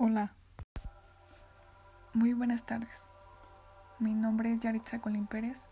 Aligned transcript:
Hola. 0.00 0.32
Muy 2.14 2.32
buenas 2.32 2.64
tardes. 2.64 3.02
Mi 3.98 4.14
nombre 4.14 4.52
es 4.52 4.60
Yaritza 4.60 5.00
Colín 5.00 5.26
Pérez. 5.26 5.66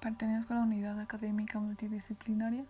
Pertenezco 0.00 0.52
a 0.52 0.58
la 0.58 0.62
Unidad 0.62 1.00
Académica 1.00 1.58
Multidisciplinaria 1.58 2.66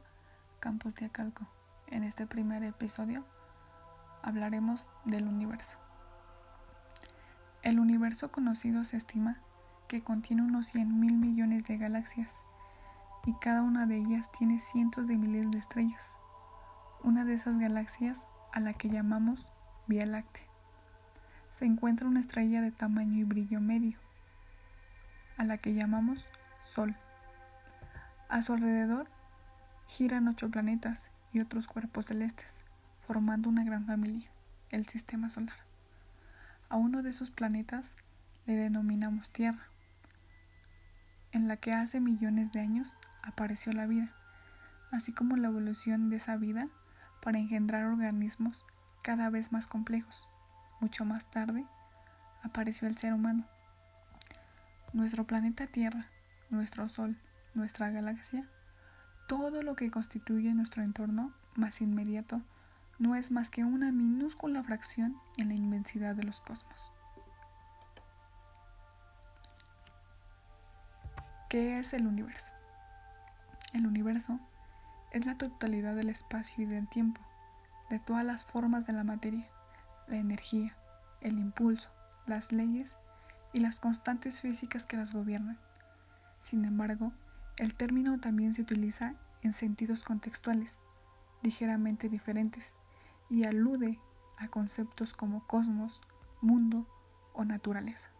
Campus 0.61 0.95
de 0.95 1.05
Acalco. 1.05 1.47
En 1.89 2.05
este 2.05 2.27
primer 2.27 2.65
episodio 2.65 3.23
hablaremos 4.23 4.89
del 5.05 5.29
universo. 5.29 5.77
El 7.61 7.81
universo 7.81 8.33
conocido 8.33 8.83
se 8.85 8.97
estima 8.97 9.43
que 9.89 10.03
contiene 10.03 10.41
unos 10.41 10.69
100 10.69 11.01
mil 11.01 11.19
millones 11.19 11.65
de 11.65 11.77
galaxias 11.77 12.39
y 13.27 13.35
cada 13.41 13.61
una 13.61 13.85
de 13.85 13.99
ellas 13.99 14.33
tiene 14.39 14.59
cientos 14.59 15.07
de 15.07 15.19
miles 15.19 15.51
de 15.51 15.59
estrellas. 15.59 16.17
Una 17.03 17.27
de 17.27 17.35
esas 17.35 17.59
galaxias 17.59 18.27
a 18.55 18.61
la 18.61 18.73
que 18.73 18.89
llamamos 18.89 19.53
Vía 19.87 20.07
Láctea 20.07 20.54
se 21.57 21.67
encuentra 21.67 22.09
una 22.09 22.19
estrella 22.19 22.61
de 22.61 22.73
tamaño 22.73 23.17
y 23.21 23.23
brillo 23.23 23.61
medio, 23.61 23.97
a 25.37 25.45
la 25.45 25.57
que 25.57 25.73
llamamos 25.73 26.27
Sol. 26.65 26.97
A 28.29 28.43
su 28.43 28.55
alrededor 28.55 29.07
giran 29.87 30.27
ocho 30.27 30.51
planetas 30.51 31.11
y 31.33 31.39
otros 31.39 31.69
cuerpos 31.69 32.07
celestes, 32.07 32.59
formando 33.07 33.49
una 33.49 33.63
gran 33.63 33.87
familia, 33.87 34.29
el 34.71 34.89
Sistema 34.89 35.29
Solar. 35.29 35.57
A 36.71 36.77
uno 36.77 37.03
de 37.03 37.11
esos 37.11 37.31
planetas 37.31 37.95
le 38.47 38.55
denominamos 38.55 39.31
Tierra, 39.31 39.69
en 41.31 41.47
la 41.47 41.57
que 41.57 41.73
hace 41.73 42.01
millones 42.01 42.51
de 42.51 42.61
años 42.61 42.99
apareció 43.23 43.73
la 43.73 43.87
vida, 43.87 44.13
así 44.91 45.13
como 45.13 45.37
la 45.37 45.49
evolución 45.49 46.11
de 46.11 46.17
esa 46.17 46.37
vida 46.37 46.67
para 47.23 47.39
engendrar 47.39 47.85
organismos 47.85 48.67
cada 49.03 49.31
vez 49.31 49.53
más 49.53 49.69
complejos 49.69 50.29
mucho 50.81 51.05
más 51.05 51.31
tarde, 51.31 51.65
apareció 52.43 52.89
el 52.89 52.97
ser 52.97 53.13
humano. 53.13 53.45
Nuestro 54.93 55.25
planeta 55.25 55.67
Tierra, 55.67 56.07
nuestro 56.51 56.89
Sol, 56.89 57.17
nuestra 57.55 57.91
galaxia, 57.91 58.47
todo 59.27 59.63
lo 59.63 59.75
que 59.77 59.91
constituye 59.91 60.53
nuestro 60.55 60.83
entorno 60.83 61.33
más 61.55 61.81
inmediato 61.81 62.43
no 62.99 63.15
es 63.15 63.31
más 63.31 63.51
que 63.51 63.65
una 63.65 63.91
minúscula 63.91 64.63
fracción 64.63 65.17
en 65.37 65.49
la 65.49 65.55
inmensidad 65.55 66.15
de 66.15 66.25
los 66.25 66.41
cosmos. 66.41 66.93
¿Qué 71.49 71.79
es 71.79 71.93
el 71.93 72.07
universo? 72.07 72.53
El 73.73 73.87
universo 73.87 74.39
es 75.13 75.25
la 75.25 75.37
totalidad 75.37 75.95
del 75.95 76.11
espacio 76.11 76.65
y 76.65 76.67
del 76.67 76.89
tiempo, 76.89 77.21
de 77.91 77.99
todas 77.99 78.25
las 78.25 78.45
formas 78.45 78.87
de 78.87 78.93
la 78.93 79.05
materia, 79.05 79.47
la 80.07 80.17
energía, 80.17 80.77
el 81.21 81.39
impulso, 81.39 81.91
las 82.27 82.53
leyes 82.53 82.97
y 83.53 83.61
las 83.61 83.81
constantes 83.81 84.41
físicas 84.41 84.87
que 84.87 84.97
las 84.97 85.13
gobiernan. 85.13 85.59
Sin 86.41 86.65
embargo, 86.65 87.13
el 87.57 87.75
término 87.75 88.19
también 88.19 88.55
se 88.55 88.63
utiliza 88.63 89.15
en 89.43 89.53
sentidos 89.53 90.05
contextuales, 90.05 90.81
ligeramente 91.43 92.09
diferentes, 92.09 92.77
y 93.31 93.45
alude 93.45 93.99
a 94.37 94.49
conceptos 94.49 95.15
como 95.15 95.47
cosmos, 95.47 96.03
mundo 96.41 96.87
o 97.33 97.45
naturaleza. 97.45 98.11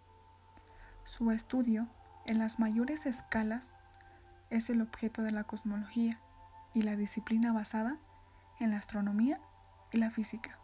Su 1.05 1.31
estudio 1.31 1.89
en 2.25 2.39
las 2.39 2.59
mayores 2.59 3.07
escalas 3.07 3.75
es 4.51 4.71
el 4.71 4.81
objeto 4.81 5.23
de 5.23 5.33
la 5.33 5.45
cosmología 5.45 6.21
y 6.73 6.83
la 6.83 6.97
disciplina 6.97 7.53
basada 7.53 7.99
en 8.61 8.71
la 8.71 8.79
astronomía 8.79 9.41
y 9.93 9.99
la 9.99 10.11
física 10.11 10.59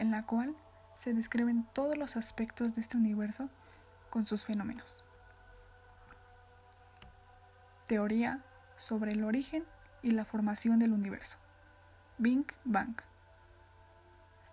en 0.00 0.10
la 0.10 0.24
cual 0.24 0.56
se 0.94 1.14
describen 1.14 1.66
todos 1.74 1.96
los 1.96 2.16
aspectos 2.16 2.74
de 2.74 2.80
este 2.80 2.96
universo 2.96 3.48
con 4.08 4.26
sus 4.26 4.44
fenómenos. 4.44 5.04
Teoría 7.86 8.40
sobre 8.76 9.12
el 9.12 9.24
origen 9.24 9.64
y 10.02 10.12
la 10.12 10.24
formación 10.24 10.78
del 10.78 10.92
universo. 10.92 11.36
Bing 12.16 12.46
Bang. 12.64 12.94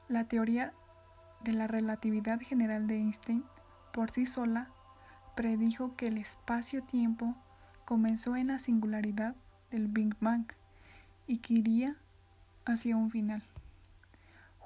La 0.09 0.25
teoría 0.25 0.73
de 1.41 1.53
la 1.53 1.67
relatividad 1.67 2.39
general 2.41 2.87
de 2.87 2.95
Einstein 2.95 3.45
por 3.93 4.11
sí 4.11 4.25
sola 4.25 4.67
predijo 5.35 5.95
que 5.95 6.07
el 6.07 6.17
espacio-tiempo 6.17 7.35
comenzó 7.85 8.35
en 8.35 8.47
la 8.47 8.59
singularidad 8.59 9.35
del 9.71 9.87
Big 9.87 10.13
Bang 10.19 10.45
y 11.25 11.37
que 11.37 11.53
iría 11.53 11.95
hacia 12.65 12.97
un 12.97 13.09
final. 13.11 13.43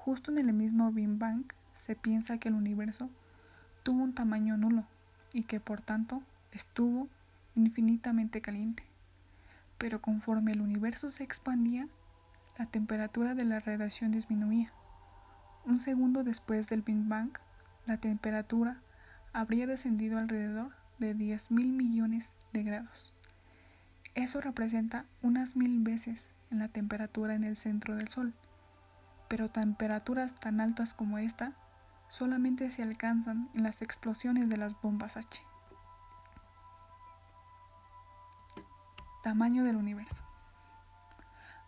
Justo 0.04 0.32
en 0.32 0.38
el 0.38 0.52
mismo 0.52 0.90
Big 0.90 1.16
Bang 1.16 1.44
se 1.74 1.94
piensa 1.94 2.38
que 2.38 2.48
el 2.48 2.56
universo 2.56 3.08
tuvo 3.84 4.02
un 4.02 4.14
tamaño 4.14 4.56
nulo 4.56 4.84
y 5.32 5.44
que 5.44 5.60
por 5.60 5.80
tanto 5.80 6.24
estuvo 6.50 7.08
infinitamente 7.54 8.40
caliente. 8.40 8.82
Pero 9.78 10.02
conforme 10.02 10.50
el 10.50 10.60
universo 10.60 11.08
se 11.10 11.22
expandía, 11.22 11.86
la 12.58 12.66
temperatura 12.66 13.36
de 13.36 13.44
la 13.44 13.60
radiación 13.60 14.10
disminuía. 14.10 14.72
Un 15.64 15.78
segundo 15.78 16.24
después 16.24 16.68
del 16.68 16.82
Big 16.82 17.04
Bang, 17.06 17.30
la 17.86 17.96
temperatura 17.96 18.78
habría 19.32 19.68
descendido 19.68 20.18
alrededor 20.18 20.72
de 20.98 21.14
10 21.14 21.52
mil 21.52 21.68
millones 21.68 22.34
de 22.52 22.64
grados. 22.64 23.12
Eso 24.16 24.40
representa 24.40 25.04
unas 25.22 25.54
mil 25.54 25.80
veces 25.80 26.32
en 26.50 26.58
la 26.58 26.66
temperatura 26.66 27.36
en 27.36 27.44
el 27.44 27.56
centro 27.56 27.94
del 27.94 28.08
Sol 28.08 28.34
pero 29.32 29.48
temperaturas 29.48 30.34
tan 30.34 30.60
altas 30.60 30.92
como 30.92 31.16
esta 31.16 31.54
solamente 32.08 32.70
se 32.70 32.82
alcanzan 32.82 33.48
en 33.54 33.62
las 33.62 33.80
explosiones 33.80 34.50
de 34.50 34.58
las 34.58 34.78
bombas 34.82 35.16
H. 35.16 35.40
Tamaño 39.22 39.64
del 39.64 39.76
universo. 39.76 40.22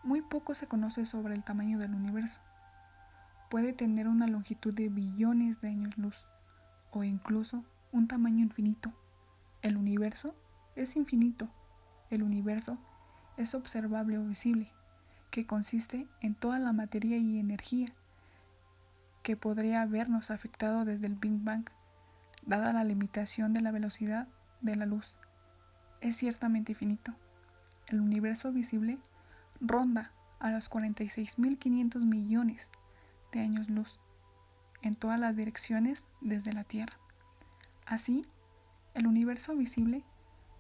Muy 0.02 0.20
poco 0.20 0.54
se 0.54 0.66
conoce 0.66 1.06
sobre 1.06 1.34
el 1.34 1.42
tamaño 1.42 1.78
del 1.78 1.94
universo. 1.94 2.38
Puede 3.48 3.72
tener 3.72 4.08
una 4.08 4.26
longitud 4.26 4.74
de 4.74 4.90
billones 4.90 5.62
de 5.62 5.68
años 5.68 5.96
luz 5.96 6.26
o 6.90 7.02
incluso 7.02 7.64
un 7.92 8.08
tamaño 8.08 8.40
infinito. 8.40 8.92
El 9.62 9.78
universo 9.78 10.34
es 10.76 10.96
infinito. 10.96 11.48
El 12.10 12.24
universo 12.24 12.76
es 13.38 13.54
observable 13.54 14.18
o 14.18 14.24
visible 14.26 14.70
que 15.34 15.46
consiste 15.46 16.06
en 16.20 16.36
toda 16.36 16.60
la 16.60 16.72
materia 16.72 17.16
y 17.16 17.40
energía 17.40 17.88
que 19.24 19.36
podría 19.36 19.82
habernos 19.82 20.30
afectado 20.30 20.84
desde 20.84 21.08
el 21.08 21.16
Big 21.16 21.42
Bang, 21.42 21.64
dada 22.46 22.72
la 22.72 22.84
limitación 22.84 23.52
de 23.52 23.60
la 23.60 23.72
velocidad 23.72 24.28
de 24.60 24.76
la 24.76 24.86
luz. 24.86 25.18
Es 26.00 26.16
ciertamente 26.18 26.70
infinito. 26.70 27.16
El 27.88 28.00
universo 28.00 28.52
visible 28.52 28.98
ronda 29.60 30.12
a 30.38 30.52
los 30.52 30.70
46.500 30.70 31.98
millones 32.04 32.70
de 33.32 33.40
años 33.40 33.68
luz 33.68 33.98
en 34.82 34.94
todas 34.94 35.18
las 35.18 35.34
direcciones 35.34 36.04
desde 36.20 36.52
la 36.52 36.62
Tierra. 36.62 36.96
Así, 37.86 38.24
el 38.94 39.08
universo 39.08 39.56
visible 39.56 40.04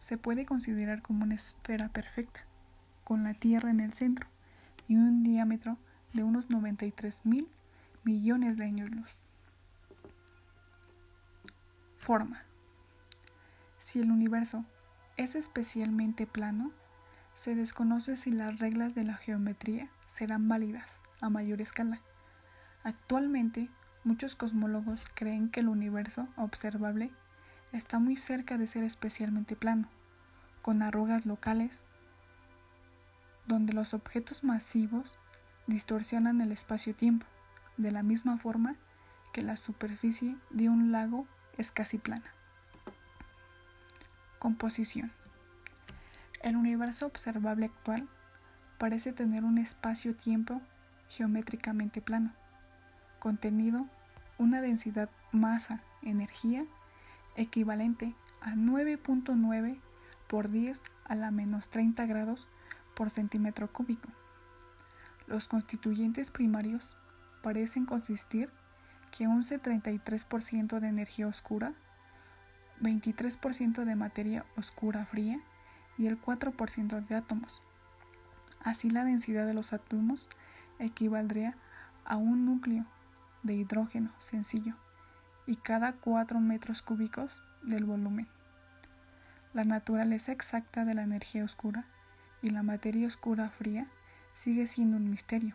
se 0.00 0.18
puede 0.18 0.44
considerar 0.46 1.00
como 1.00 1.22
una 1.22 1.36
esfera 1.36 1.90
perfecta, 1.90 2.40
con 3.04 3.22
la 3.22 3.34
Tierra 3.34 3.70
en 3.70 3.78
el 3.78 3.92
centro 3.92 4.33
y 4.88 4.96
un 4.96 5.22
diámetro 5.22 5.78
de 6.12 6.22
unos 6.22 6.50
93 6.50 7.20
mil 7.24 7.48
millones 8.04 8.56
de 8.56 8.64
años 8.64 8.90
luz. 8.90 9.16
Forma. 11.96 12.42
Si 13.78 14.00
el 14.00 14.10
universo 14.10 14.64
es 15.16 15.34
especialmente 15.34 16.26
plano, 16.26 16.72
se 17.34 17.54
desconoce 17.54 18.16
si 18.16 18.30
las 18.30 18.58
reglas 18.58 18.94
de 18.94 19.04
la 19.04 19.14
geometría 19.14 19.90
serán 20.06 20.48
válidas 20.48 21.02
a 21.20 21.30
mayor 21.30 21.60
escala. 21.60 22.00
Actualmente, 22.82 23.70
muchos 24.04 24.36
cosmólogos 24.36 25.10
creen 25.14 25.50
que 25.50 25.60
el 25.60 25.68
universo 25.68 26.28
observable 26.36 27.10
está 27.72 27.98
muy 27.98 28.16
cerca 28.16 28.58
de 28.58 28.66
ser 28.66 28.84
especialmente 28.84 29.56
plano, 29.56 29.88
con 30.62 30.82
arrugas 30.82 31.26
locales 31.26 31.82
donde 33.46 33.72
los 33.72 33.94
objetos 33.94 34.44
masivos 34.44 35.16
distorsionan 35.66 36.40
el 36.40 36.52
espacio-tiempo, 36.52 37.26
de 37.76 37.90
la 37.90 38.02
misma 38.02 38.38
forma 38.38 38.76
que 39.32 39.42
la 39.42 39.56
superficie 39.56 40.36
de 40.50 40.68
un 40.68 40.92
lago 40.92 41.26
es 41.58 41.72
casi 41.72 41.98
plana. 41.98 42.32
Composición. 44.38 45.12
El 46.42 46.56
universo 46.56 47.06
observable 47.06 47.66
actual 47.66 48.08
parece 48.78 49.12
tener 49.12 49.44
un 49.44 49.58
espacio-tiempo 49.58 50.60
geométricamente 51.08 52.00
plano, 52.02 52.32
contenido 53.18 53.86
una 54.38 54.60
densidad 54.60 55.08
masa-energía 55.32 56.66
equivalente 57.36 58.14
a 58.40 58.54
9.9 58.54 59.78
por 60.28 60.50
10 60.50 60.82
a 61.04 61.14
la 61.14 61.30
menos 61.30 61.68
30 61.68 62.06
grados 62.06 62.48
por 62.94 63.10
centímetro 63.10 63.70
cúbico. 63.72 64.08
Los 65.26 65.48
constituyentes 65.48 66.30
primarios 66.30 66.96
parecen 67.42 67.86
consistir 67.86 68.50
que 69.10 69.26
un 69.26 69.44
33% 69.44 70.80
de 70.80 70.88
energía 70.88 71.28
oscura, 71.28 71.72
23% 72.80 73.84
de 73.84 73.96
materia 73.96 74.44
oscura 74.56 75.06
fría 75.06 75.40
y 75.96 76.06
el 76.06 76.20
4% 76.20 77.06
de 77.06 77.14
átomos. 77.14 77.62
Así 78.60 78.90
la 78.90 79.04
densidad 79.04 79.46
de 79.46 79.54
los 79.54 79.72
átomos 79.72 80.28
equivaldría 80.78 81.56
a 82.04 82.16
un 82.16 82.44
núcleo 82.44 82.86
de 83.42 83.54
hidrógeno 83.54 84.10
sencillo 84.18 84.74
y 85.46 85.56
cada 85.56 85.92
4 85.92 86.40
metros 86.40 86.82
cúbicos 86.82 87.42
del 87.62 87.84
volumen. 87.84 88.26
La 89.52 89.64
naturaleza 89.64 90.32
exacta 90.32 90.84
de 90.84 90.94
la 90.94 91.02
energía 91.02 91.44
oscura 91.44 91.86
y 92.44 92.50
la 92.50 92.62
materia 92.62 93.08
oscura 93.08 93.48
fría 93.48 93.86
sigue 94.34 94.66
siendo 94.66 94.98
un 94.98 95.10
misterio. 95.10 95.54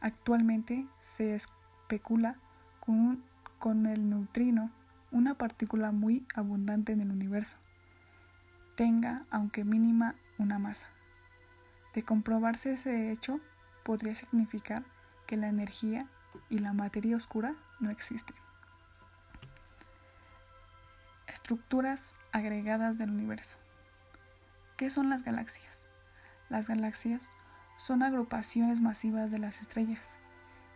Actualmente 0.00 0.84
se 0.98 1.36
especula 1.36 2.36
con, 2.80 3.22
con 3.60 3.86
el 3.86 4.10
neutrino, 4.10 4.72
una 5.12 5.34
partícula 5.34 5.92
muy 5.92 6.26
abundante 6.34 6.90
en 6.92 7.02
el 7.02 7.12
universo, 7.12 7.56
tenga, 8.74 9.24
aunque 9.30 9.62
mínima, 9.62 10.16
una 10.38 10.58
masa. 10.58 10.88
De 11.94 12.02
comprobarse 12.02 12.72
ese 12.72 13.12
hecho, 13.12 13.40
podría 13.84 14.16
significar 14.16 14.82
que 15.28 15.36
la 15.36 15.46
energía 15.46 16.08
y 16.50 16.58
la 16.58 16.72
materia 16.72 17.16
oscura 17.16 17.54
no 17.78 17.90
existen. 17.90 18.34
Estructuras 21.28 22.14
agregadas 22.32 22.98
del 22.98 23.10
universo. 23.10 23.56
¿Qué 24.76 24.90
son 24.90 25.08
las 25.08 25.24
galaxias? 25.24 25.80
Las 26.50 26.68
galaxias 26.68 27.30
son 27.78 28.02
agrupaciones 28.02 28.82
masivas 28.82 29.30
de 29.30 29.38
las 29.38 29.62
estrellas 29.62 30.16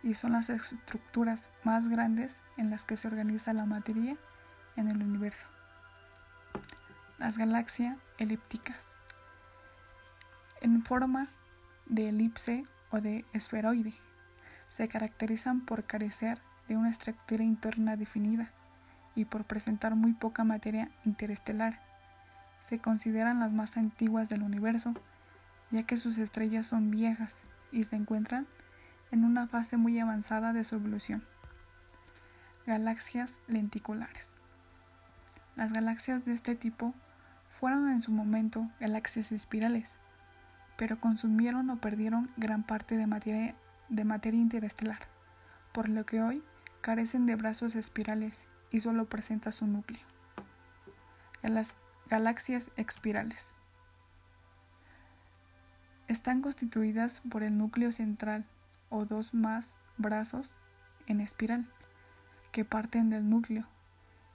y 0.01 0.15
son 0.15 0.31
las 0.31 0.49
estructuras 0.49 1.49
más 1.63 1.87
grandes 1.87 2.39
en 2.57 2.71
las 2.71 2.83
que 2.83 2.97
se 2.97 3.07
organiza 3.07 3.53
la 3.53 3.65
materia 3.65 4.17
en 4.75 4.87
el 4.87 5.03
universo. 5.03 5.45
Las 7.19 7.37
galaxias 7.37 7.95
elípticas. 8.17 8.83
En 10.61 10.83
forma 10.83 11.27
de 11.85 12.09
elipse 12.09 12.65
o 12.89 13.01
de 13.01 13.23
esferoide, 13.33 13.93
se 14.69 14.87
caracterizan 14.87 15.61
por 15.61 15.83
carecer 15.83 16.39
de 16.67 16.75
una 16.75 16.89
estructura 16.89 17.43
interna 17.43 17.97
definida 17.97 18.51
y 19.13 19.25
por 19.25 19.43
presentar 19.43 19.93
muy 19.93 20.13
poca 20.13 20.43
materia 20.43 20.89
interestelar. 21.05 21.90
Se 22.71 22.79
consideran 22.79 23.41
las 23.41 23.51
más 23.51 23.75
antiguas 23.75 24.29
del 24.29 24.43
universo 24.43 24.93
ya 25.71 25.83
que 25.83 25.97
sus 25.97 26.17
estrellas 26.17 26.67
son 26.67 26.89
viejas 26.89 27.35
y 27.69 27.83
se 27.83 27.97
encuentran 27.97 28.47
en 29.11 29.25
una 29.25 29.45
fase 29.45 29.75
muy 29.75 29.99
avanzada 29.99 30.53
de 30.53 30.63
su 30.63 30.75
evolución. 30.75 31.21
Galaxias 32.65 33.39
lenticulares. 33.49 34.31
Las 35.57 35.73
galaxias 35.73 36.23
de 36.23 36.31
este 36.31 36.55
tipo 36.55 36.93
fueron 37.59 37.89
en 37.89 38.01
su 38.01 38.13
momento 38.13 38.69
galaxias 38.79 39.33
espirales, 39.33 39.97
pero 40.77 40.97
consumieron 40.97 41.69
o 41.71 41.75
perdieron 41.75 42.29
gran 42.37 42.63
parte 42.63 42.95
de 42.95 43.05
materia, 43.05 43.53
de 43.89 44.05
materia 44.05 44.39
interestelar, 44.39 45.09
por 45.73 45.89
lo 45.89 46.05
que 46.05 46.21
hoy 46.21 46.41
carecen 46.79 47.25
de 47.25 47.35
brazos 47.35 47.75
espirales 47.75 48.47
y 48.71 48.79
solo 48.79 49.09
presenta 49.09 49.51
su 49.51 49.67
núcleo. 49.67 50.05
Las 51.43 51.75
galaxias 52.11 52.71
espirales. 52.75 53.55
Están 56.09 56.41
constituidas 56.41 57.21
por 57.31 57.41
el 57.41 57.57
núcleo 57.57 57.93
central 57.93 58.43
o 58.89 59.05
dos 59.05 59.33
más 59.33 59.77
brazos 59.97 60.57
en 61.07 61.21
espiral 61.21 61.65
que 62.51 62.65
parten 62.65 63.09
del 63.09 63.29
núcleo. 63.29 63.65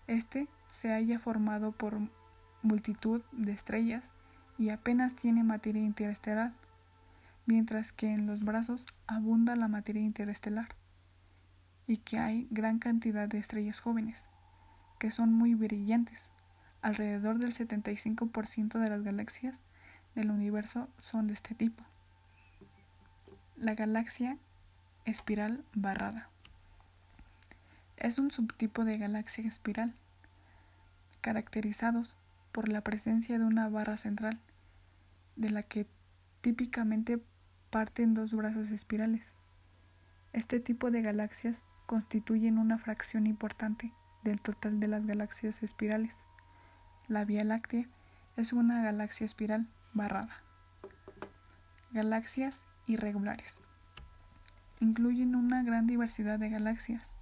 Este 0.06 0.48
se 0.70 0.94
haya 0.94 1.18
formado 1.18 1.72
por 1.72 1.98
multitud 2.62 3.22
de 3.32 3.52
estrellas 3.52 4.10
y 4.56 4.70
apenas 4.70 5.14
tiene 5.14 5.44
materia 5.44 5.82
interestelar, 5.82 6.54
mientras 7.44 7.92
que 7.92 8.10
en 8.10 8.26
los 8.26 8.40
brazos 8.40 8.86
abunda 9.06 9.54
la 9.54 9.68
materia 9.68 10.00
interestelar 10.00 10.74
y 11.86 11.98
que 11.98 12.18
hay 12.18 12.48
gran 12.50 12.78
cantidad 12.78 13.28
de 13.28 13.36
estrellas 13.36 13.80
jóvenes, 13.80 14.24
que 14.98 15.10
son 15.10 15.34
muy 15.34 15.54
brillantes. 15.54 16.30
Alrededor 16.86 17.40
del 17.40 17.52
75% 17.52 18.78
de 18.78 18.88
las 18.88 19.02
galaxias 19.02 19.60
del 20.14 20.30
universo 20.30 20.88
son 20.98 21.26
de 21.26 21.34
este 21.34 21.52
tipo. 21.56 21.82
La 23.56 23.74
galaxia 23.74 24.38
espiral 25.04 25.64
barrada. 25.74 26.30
Es 27.96 28.20
un 28.20 28.30
subtipo 28.30 28.84
de 28.84 28.98
galaxia 28.98 29.48
espiral, 29.48 29.94
caracterizados 31.22 32.14
por 32.52 32.68
la 32.68 32.82
presencia 32.82 33.36
de 33.36 33.44
una 33.44 33.68
barra 33.68 33.96
central, 33.96 34.38
de 35.34 35.50
la 35.50 35.64
que 35.64 35.88
típicamente 36.40 37.20
parten 37.70 38.14
dos 38.14 38.32
brazos 38.32 38.70
espirales. 38.70 39.26
Este 40.32 40.60
tipo 40.60 40.92
de 40.92 41.02
galaxias 41.02 41.66
constituyen 41.86 42.58
una 42.58 42.78
fracción 42.78 43.26
importante 43.26 43.92
del 44.22 44.40
total 44.40 44.78
de 44.78 44.86
las 44.86 45.04
galaxias 45.04 45.64
espirales. 45.64 46.22
La 47.08 47.24
Vía 47.24 47.44
Láctea 47.44 47.86
es 48.36 48.52
una 48.52 48.82
galaxia 48.82 49.24
espiral 49.24 49.68
barrada. 49.92 50.42
Galaxias 51.92 52.64
irregulares. 52.88 53.60
Incluyen 54.80 55.36
una 55.36 55.62
gran 55.62 55.86
diversidad 55.86 56.40
de 56.40 56.50
galaxias, 56.50 57.14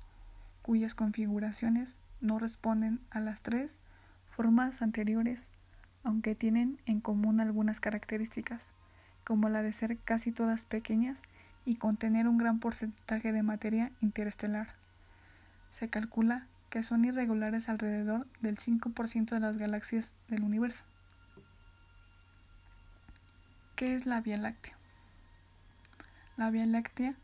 cuyas 0.63 0.95
configuraciones 0.95 1.99
no 2.23 2.39
responden 2.39 2.99
a 3.11 3.21
las 3.21 3.43
tres 3.43 3.79
formas 4.31 4.81
anteriores, 4.81 5.51
aunque 6.03 6.35
tienen 6.35 6.81
en 6.87 7.03
común 7.03 7.39
algunas 7.39 7.79
características, 7.81 8.71
como 9.23 9.51
la 9.51 9.61
de 9.61 9.75
ser 9.75 9.99
casi 9.99 10.33
todas 10.33 10.65
pequeñas 10.65 11.21
y 11.67 11.77
contener 11.77 12.27
un 12.27 12.39
gran 12.39 12.59
porcentaje 12.59 13.33
de 13.33 13.43
materia 13.43 13.93
interestelar. 14.01 14.77
Se 15.71 15.91
calcula 15.91 16.47
que 16.75 16.83
son 16.83 17.05
irregulares 17.05 17.69
alrededor 17.69 18.27
del 18.41 18.59
5% 18.59 19.31
de 19.31 19.39
las 19.39 19.59
galaxias 19.59 20.13
del 20.27 20.43
universo. 20.43 20.83
¿Qué 23.77 23.95
es 23.95 24.07
la 24.07 24.21
Vía 24.21 24.39
Láctea? 24.39 24.77
La 26.37 26.51
Vía 26.51 26.67
Láctea 26.67 27.15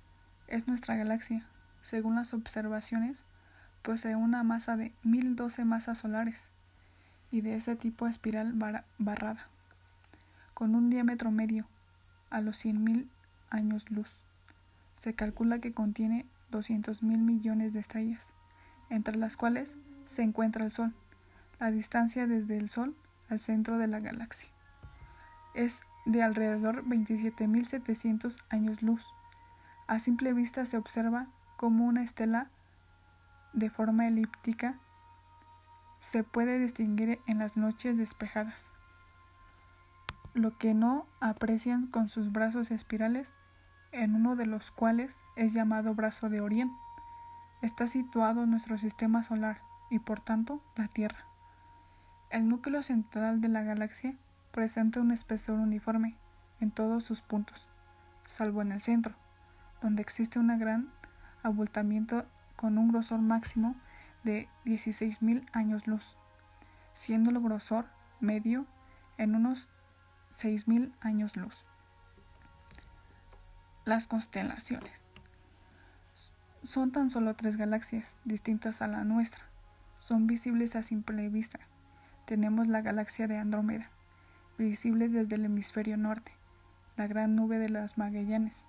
es 0.46 0.68
nuestra 0.68 0.94
galaxia. 0.94 1.48
Según 1.82 2.14
las 2.14 2.32
observaciones, 2.32 3.24
posee 3.82 4.14
una 4.14 4.44
masa 4.44 4.76
de 4.76 4.92
1012 5.02 5.64
masas 5.64 5.98
solares 5.98 6.48
y 7.32 7.40
de 7.40 7.56
ese 7.56 7.74
tipo 7.74 8.06
espiral 8.06 8.54
barrada, 8.98 9.48
con 10.54 10.76
un 10.76 10.90
diámetro 10.90 11.32
medio 11.32 11.66
a 12.30 12.40
los 12.40 12.64
100.000 12.64 13.08
años 13.50 13.90
luz. 13.90 14.12
Se 15.00 15.14
calcula 15.14 15.58
que 15.58 15.72
contiene 15.72 16.24
200.000 16.52 17.02
millones 17.18 17.72
de 17.72 17.80
estrellas, 17.80 18.32
entre 18.90 19.16
las 19.16 19.36
cuales 19.36 19.78
se 20.04 20.22
encuentra 20.22 20.64
el 20.64 20.72
Sol, 20.72 20.92
la 21.58 21.70
distancia 21.70 22.26
desde 22.26 22.58
el 22.58 22.68
Sol 22.68 22.94
al 23.28 23.40
centro 23.40 23.78
de 23.78 23.86
la 23.86 24.00
galaxia. 24.00 24.48
Es 25.54 25.82
de 26.04 26.22
alrededor 26.22 26.84
27.700 26.84 28.42
años 28.50 28.82
luz. 28.82 29.06
A 29.86 29.98
simple 29.98 30.32
vista 30.32 30.66
se 30.66 30.76
observa 30.76 31.26
como 31.56 31.86
una 31.86 32.02
estela 32.02 32.50
de 33.52 33.70
forma 33.70 34.06
elíptica 34.06 34.78
se 36.00 36.24
puede 36.24 36.58
distinguir 36.58 37.20
en 37.26 37.38
las 37.38 37.56
noches 37.56 37.96
despejadas. 37.96 38.72
Lo 40.32 40.56
que 40.56 40.74
no 40.74 41.06
aprecian 41.20 41.86
con 41.86 42.08
sus 42.08 42.32
brazos 42.32 42.70
espirales, 42.70 43.36
en 43.92 44.14
uno 44.14 44.36
de 44.36 44.46
los 44.46 44.70
cuales 44.70 45.20
es 45.36 45.52
llamado 45.52 45.94
brazo 45.94 46.30
de 46.30 46.40
Orión, 46.40 46.72
está 47.62 47.86
situado 47.86 48.46
nuestro 48.46 48.78
sistema 48.78 49.22
solar 49.22 49.60
y 49.90 49.98
por 49.98 50.20
tanto 50.20 50.62
la 50.76 50.88
Tierra. 50.88 51.24
El 52.30 52.48
núcleo 52.48 52.82
central 52.82 53.40
de 53.40 53.48
la 53.48 53.62
galaxia 53.62 54.14
presenta 54.52 55.00
un 55.00 55.10
espesor 55.10 55.58
uniforme 55.58 56.16
en 56.60 56.70
todos 56.70 57.04
sus 57.04 57.22
puntos, 57.22 57.68
salvo 58.26 58.62
en 58.62 58.72
el 58.72 58.82
centro, 58.82 59.14
donde 59.82 60.02
existe 60.02 60.38
un 60.38 60.56
gran 60.58 60.90
abultamiento 61.42 62.24
con 62.56 62.78
un 62.78 62.88
grosor 62.88 63.20
máximo 63.20 63.74
de 64.22 64.48
16.000 64.66 65.46
años 65.52 65.86
luz, 65.86 66.16
siendo 66.92 67.30
el 67.30 67.40
grosor 67.40 67.86
medio 68.20 68.66
en 69.16 69.34
unos 69.34 69.70
6.000 70.38 70.92
años 71.00 71.36
luz. 71.36 71.64
Las 73.84 74.06
constelaciones. 74.06 74.99
Son 76.62 76.92
tan 76.92 77.08
solo 77.08 77.34
tres 77.34 77.56
galaxias 77.56 78.18
distintas 78.26 78.82
a 78.82 78.86
la 78.86 79.02
nuestra. 79.02 79.42
Son 79.98 80.26
visibles 80.26 80.76
a 80.76 80.82
simple 80.82 81.30
vista. 81.30 81.58
Tenemos 82.26 82.66
la 82.66 82.82
galaxia 82.82 83.26
de 83.26 83.38
Andrómeda, 83.38 83.90
visible 84.58 85.08
desde 85.08 85.36
el 85.36 85.46
hemisferio 85.46 85.96
norte, 85.96 86.32
la 86.98 87.06
gran 87.06 87.34
nube 87.34 87.58
de 87.58 87.70
las 87.70 87.96
Magallanes 87.96 88.66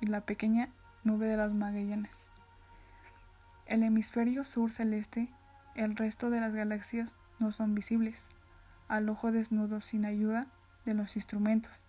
y 0.00 0.06
la 0.06 0.20
pequeña 0.20 0.68
nube 1.02 1.26
de 1.26 1.38
las 1.38 1.52
Magallanes. 1.52 2.28
el 3.66 3.84
hemisferio 3.84 4.44
sur 4.44 4.70
celeste, 4.70 5.28
el 5.74 5.96
resto 5.96 6.28
de 6.28 6.40
las 6.40 6.52
galaxias 6.52 7.16
no 7.38 7.52
son 7.52 7.74
visibles, 7.74 8.28
al 8.88 9.08
ojo 9.08 9.32
desnudo 9.32 9.80
sin 9.80 10.04
ayuda 10.04 10.46
de 10.84 10.92
los 10.92 11.16
instrumentos. 11.16 11.86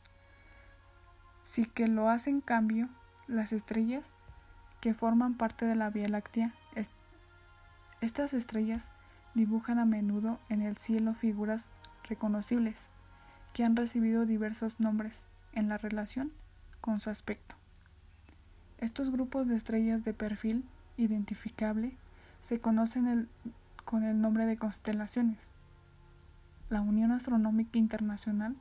Sí 1.44 1.66
que 1.66 1.88
lo 1.88 2.08
hacen 2.10 2.40
cambio 2.40 2.88
las 3.28 3.52
estrellas 3.52 4.14
que 4.82 4.94
forman 4.94 5.36
parte 5.36 5.66
de 5.66 5.76
la 5.76 5.90
Vía 5.90 6.10
Láctea. 6.10 6.54
Estas 8.02 8.34
estrellas 8.34 8.90
dibujan 9.36 9.78
a 9.78 9.86
menudo 9.86 10.40
en 10.50 10.64
el 10.64 10.78
cielo 10.78 11.14
figuras 11.14 11.70
reconocibles 12.10 12.88
que 13.54 13.64
han 13.64 13.76
recibido 13.76 14.26
diversos 14.26 14.80
nombres 14.80 15.24
en 15.54 15.70
la 15.70 15.78
relación 15.78 16.32
con 16.82 17.00
su 17.00 17.12
aspecto. 17.12 17.56
Estos 18.80 19.12
grupos 19.12 19.48
de 19.48 19.56
estrellas 19.56 20.04
de 20.04 20.16
perfil 20.16 20.66
identificable 20.98 21.96
se 22.42 22.60
conocen 22.60 23.30
con 23.86 24.04
el 24.04 24.20
nombre 24.20 24.48
de 24.48 24.58
constelaciones. 24.58 25.52
La 26.72 26.82
Unión 26.82 27.12
Astronómica 27.12 27.78
Internacional 27.78 28.56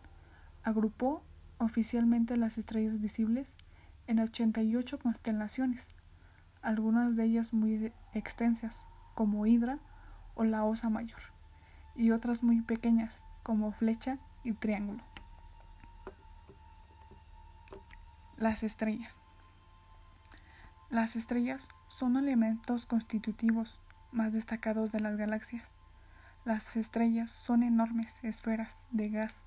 agrupó 0.65 1.23
oficialmente 1.57 2.37
las 2.37 2.59
estrellas 2.59 3.01
visibles 3.01 3.57
en 4.07 4.19
88 4.19 4.99
constelaciones, 4.99 5.89
algunas 6.63 7.17
de 7.17 7.25
ellas 7.25 7.53
muy 7.53 7.93
extensas, 8.13 8.87
como 9.15 9.47
Hidra 9.47 9.79
o 10.35 10.45
la 10.45 10.65
Osa 10.65 10.89
Mayor, 10.89 11.21
y 11.95 12.11
otras 12.11 12.43
muy 12.43 12.61
pequeñas, 12.63 13.21
como 13.43 13.73
Flecha 13.73 14.19
y 14.45 14.53
Triángulo. 14.53 15.03
Las 18.37 18.63
estrellas. 18.63 19.21
Las 20.89 21.15
estrellas 21.15 21.69
son 21.89 22.17
elementos 22.17 22.87
constitutivos 22.87 23.79
más 24.13 24.33
destacados 24.33 24.93
de 24.93 25.01
las 25.01 25.17
galaxias. 25.17 25.71
Las 26.45 26.77
estrellas 26.77 27.31
son 27.31 27.63
enormes 27.63 28.19
esferas 28.25 28.85
de 28.91 29.09
gas 29.11 29.45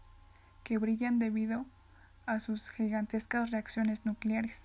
que 0.63 0.77
brillan 0.77 1.19
debido 1.19 1.65
a 2.25 2.39
sus 2.39 2.69
gigantescas 2.69 3.51
reacciones 3.51 4.05
nucleares. 4.05 4.61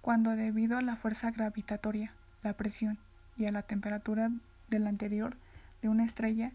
Cuando 0.00 0.30
debido 0.36 0.78
a 0.78 0.82
la 0.82 0.96
fuerza 0.96 1.30
gravitatoria, 1.30 2.12
la 2.42 2.52
presión 2.54 2.98
y 3.36 3.46
a 3.46 3.52
la 3.52 3.62
temperatura 3.62 4.30
del 4.68 4.86
anterior 4.86 5.36
de 5.82 5.88
una 5.88 6.04
estrella 6.04 6.52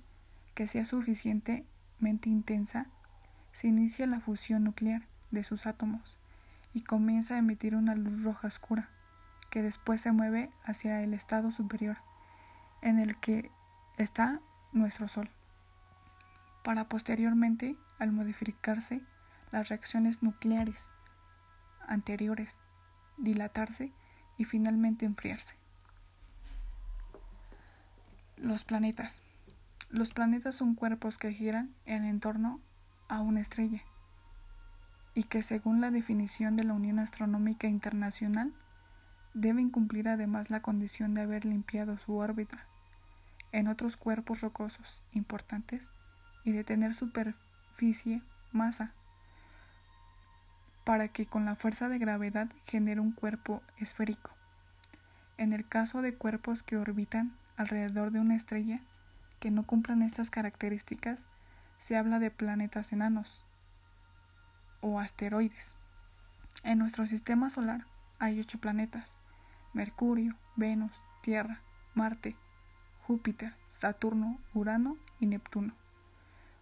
que 0.55 0.67
sea 0.67 0.85
suficientemente 0.85 2.29
intensa, 2.29 2.87
se 3.53 3.67
inicia 3.67 4.07
la 4.07 4.19
fusión 4.19 4.63
nuclear 4.63 5.03
de 5.31 5.43
sus 5.43 5.65
átomos 5.65 6.19
y 6.73 6.81
comienza 6.81 7.35
a 7.35 7.39
emitir 7.39 7.75
una 7.75 7.95
luz 7.95 8.23
roja 8.23 8.47
oscura 8.47 8.89
que 9.49 9.61
después 9.61 10.01
se 10.01 10.11
mueve 10.11 10.49
hacia 10.63 11.01
el 11.01 11.13
estado 11.13 11.51
superior, 11.51 11.97
en 12.81 12.99
el 12.99 13.17
que 13.17 13.51
está 13.97 14.39
nuestro 14.71 15.07
Sol, 15.09 15.29
para 16.63 16.87
posteriormente, 16.87 17.75
al 17.99 18.11
modificarse 18.11 19.01
las 19.51 19.67
reacciones 19.69 20.23
nucleares 20.23 20.89
anteriores, 21.87 22.57
dilatarse 23.21 23.91
y 24.37 24.45
finalmente 24.45 25.05
enfriarse. 25.05 25.55
Los 28.37 28.63
planetas. 28.63 29.21
Los 29.89 30.11
planetas 30.11 30.55
son 30.55 30.75
cuerpos 30.75 31.17
que 31.17 31.33
giran 31.33 31.73
en 31.85 32.19
torno 32.19 32.59
a 33.07 33.21
una 33.21 33.41
estrella 33.41 33.81
y 35.13 35.23
que 35.23 35.43
según 35.43 35.81
la 35.81 35.91
definición 35.91 36.55
de 36.55 36.63
la 36.63 36.73
Unión 36.73 36.99
Astronómica 36.99 37.67
Internacional 37.67 38.53
deben 39.33 39.69
cumplir 39.69 40.07
además 40.07 40.49
la 40.49 40.61
condición 40.61 41.13
de 41.13 41.21
haber 41.21 41.45
limpiado 41.45 41.97
su 41.97 42.15
órbita 42.15 42.65
en 43.51 43.67
otros 43.67 43.97
cuerpos 43.97 44.41
rocosos 44.41 45.03
importantes 45.11 45.83
y 46.43 46.51
de 46.51 46.63
tener 46.63 46.93
superficie, 46.93 48.21
masa, 48.51 48.93
para 50.91 51.07
que 51.07 51.25
con 51.25 51.45
la 51.45 51.55
fuerza 51.55 51.87
de 51.87 51.99
gravedad 51.99 52.49
genere 52.65 52.99
un 52.99 53.13
cuerpo 53.13 53.63
esférico. 53.77 54.29
En 55.37 55.53
el 55.53 55.65
caso 55.65 56.01
de 56.01 56.15
cuerpos 56.15 56.63
que 56.63 56.75
orbitan 56.75 57.31
alrededor 57.55 58.11
de 58.11 58.19
una 58.19 58.35
estrella 58.35 58.81
que 59.39 59.51
no 59.51 59.63
cumplan 59.63 60.01
estas 60.01 60.29
características, 60.29 61.27
se 61.77 61.95
habla 61.95 62.19
de 62.19 62.29
planetas 62.29 62.91
enanos 62.91 63.45
o 64.81 64.99
asteroides. 64.99 65.77
En 66.61 66.79
nuestro 66.79 67.07
sistema 67.07 67.49
solar 67.49 67.85
hay 68.19 68.41
ocho 68.41 68.59
planetas, 68.59 69.15
Mercurio, 69.71 70.35
Venus, 70.57 71.01
Tierra, 71.21 71.61
Marte, 71.95 72.35
Júpiter, 73.07 73.53
Saturno, 73.69 74.39
Urano 74.53 74.97
y 75.21 75.27
Neptuno, 75.27 75.73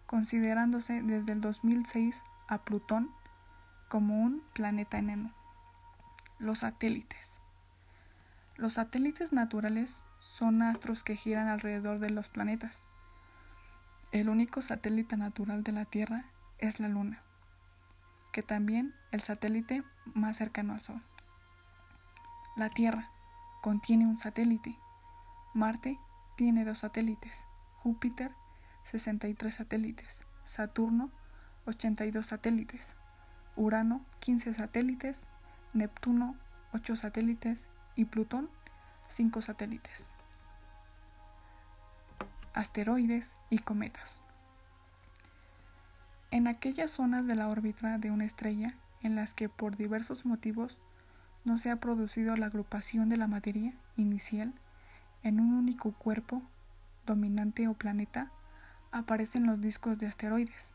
considerándose 0.06 1.02
desde 1.02 1.32
el 1.32 1.40
2006 1.40 2.22
a 2.46 2.58
Plutón 2.58 3.10
como 3.90 4.22
un 4.22 4.40
planeta 4.52 4.98
enano. 4.98 5.32
Los 6.38 6.60
satélites. 6.60 7.42
Los 8.56 8.74
satélites 8.74 9.32
naturales 9.32 10.04
son 10.20 10.62
astros 10.62 11.02
que 11.02 11.16
giran 11.16 11.48
alrededor 11.48 11.98
de 11.98 12.08
los 12.08 12.28
planetas. 12.28 12.84
El 14.12 14.28
único 14.28 14.62
satélite 14.62 15.16
natural 15.16 15.64
de 15.64 15.72
la 15.72 15.86
Tierra 15.86 16.24
es 16.58 16.78
la 16.78 16.88
Luna, 16.88 17.20
que 18.30 18.44
también 18.44 18.94
el 19.10 19.22
satélite 19.22 19.82
más 20.14 20.36
cercano 20.36 20.74
al 20.74 20.80
Sol. 20.80 21.02
La 22.56 22.70
Tierra 22.70 23.10
contiene 23.60 24.06
un 24.06 24.20
satélite. 24.20 24.78
Marte 25.52 25.98
tiene 26.36 26.64
dos 26.64 26.78
satélites. 26.78 27.44
Júpiter 27.82 28.30
63 28.84 29.52
satélites. 29.52 30.22
Saturno 30.44 31.10
82 31.66 32.24
satélites. 32.24 32.94
Urano 33.56 34.00
15 34.20 34.54
satélites. 34.54 35.26
Neptuno 35.72 36.34
8 36.72 36.96
satélites. 36.96 37.66
Y 37.96 38.06
Plutón 38.06 38.48
5 39.08 39.42
satélites. 39.42 40.06
Asteroides 42.54 43.36
y 43.50 43.58
cometas. 43.58 44.22
En 46.30 46.46
aquellas 46.46 46.92
zonas 46.92 47.26
de 47.26 47.34
la 47.34 47.48
órbita 47.48 47.98
de 47.98 48.10
una 48.10 48.24
estrella 48.24 48.74
en 49.02 49.16
las 49.16 49.34
que 49.34 49.48
por 49.48 49.76
diversos 49.76 50.24
motivos 50.24 50.78
no 51.44 51.58
se 51.58 51.70
ha 51.70 51.76
producido 51.76 52.36
la 52.36 52.46
agrupación 52.46 53.08
de 53.08 53.16
la 53.16 53.26
materia 53.26 53.74
inicial 53.96 54.52
en 55.22 55.40
un 55.40 55.54
único 55.54 55.92
cuerpo 55.92 56.42
dominante 57.06 57.66
o 57.66 57.74
planeta, 57.74 58.30
aparecen 58.92 59.46
los 59.46 59.60
discos 59.60 59.98
de 59.98 60.06
asteroides, 60.06 60.74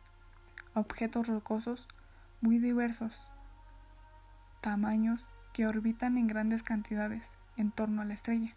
objetos 0.74 1.28
rocosos 1.28 1.88
muy 2.42 2.60
diversos, 2.60 3.30
tamaños 4.62 5.28
que 5.54 5.68
orbitan 5.68 6.18
en 6.18 6.28
grandes 6.28 6.64
cantidades 6.64 7.36
en 7.58 7.72
torno 7.72 8.02
a 8.02 8.06
la 8.06 8.14
estrella, 8.14 8.56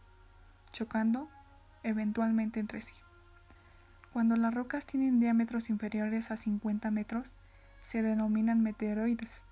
chocando 0.72 1.28
eventualmente 1.82 2.60
entre 2.60 2.80
sí. 2.80 2.94
Cuando 4.12 4.36
las 4.36 4.54
rocas 4.54 4.86
tienen 4.86 5.20
diámetros 5.20 5.70
inferiores 5.70 6.30
a 6.30 6.36
50 6.36 6.90
metros, 6.90 7.36
se 7.82 8.02
denominan 8.02 8.62
meteoroides 8.62 9.44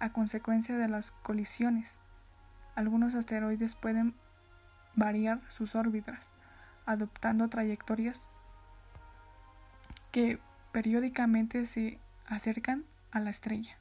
a 0.00 0.10
consecuencia 0.10 0.76
de 0.76 0.88
las 0.88 1.12
colisiones. 1.12 1.94
Algunos 2.74 3.14
asteroides 3.14 3.76
pueden 3.76 4.14
variar 4.96 5.40
sus 5.48 5.74
órbitas, 5.74 6.28
adoptando 6.86 7.48
trayectorias 7.48 8.26
que 10.10 10.38
periódicamente 10.72 11.66
se 11.66 11.98
acercan 12.26 12.84
a 13.14 13.20
la 13.20 13.30
estrella. 13.30 13.78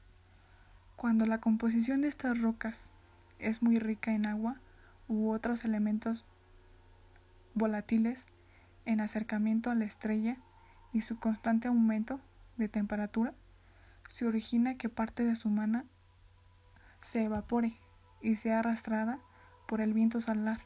Cuando 0.95 1.25
la 1.25 1.39
composición 1.39 2.01
de 2.01 2.07
estas 2.07 2.39
rocas 2.39 2.91
es 3.39 3.61
muy 3.61 3.79
rica 3.79 4.13
en 4.13 4.25
agua 4.25 4.61
u 5.09 5.31
otros 5.31 5.65
elementos 5.65 6.25
volátiles 7.55 8.27
en 8.85 9.01
acercamiento 9.01 9.69
a 9.69 9.75
la 9.75 9.85
estrella 9.85 10.37
y 10.93 11.01
su 11.01 11.19
constante 11.19 11.67
aumento 11.67 12.21
de 12.57 12.69
temperatura, 12.69 13.33
se 14.07 14.27
origina 14.27 14.77
que 14.77 14.87
parte 14.87 15.23
de 15.23 15.35
su 15.35 15.49
mana 15.49 15.85
se 17.01 17.23
evapore 17.23 17.75
y 18.21 18.35
sea 18.35 18.59
arrastrada 18.59 19.19
por 19.67 19.81
el 19.81 19.93
viento 19.93 20.21
solar, 20.21 20.61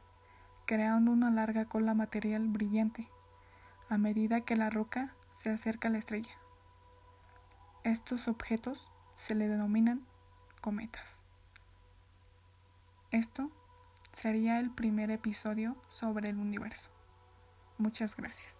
creando 0.65 1.11
una 1.11 1.31
larga 1.31 1.65
cola 1.65 1.93
material 1.93 2.47
brillante 2.47 3.07
a 3.89 3.97
medida 3.97 4.41
que 4.41 4.57
la 4.57 4.69
roca 4.69 5.13
se 5.33 5.49
acerca 5.49 5.87
a 5.87 5.91
la 5.91 5.99
estrella. 5.99 6.35
Estos 7.87 8.27
objetos 8.27 8.91
se 9.15 9.33
le 9.33 9.47
denominan 9.47 10.05
cometas. 10.59 11.23
Esto 13.11 13.49
sería 14.11 14.59
el 14.59 14.71
primer 14.71 15.09
episodio 15.09 15.77
sobre 15.87 16.27
el 16.27 16.35
universo. 16.35 16.89
Muchas 17.77 18.17
gracias. 18.17 18.56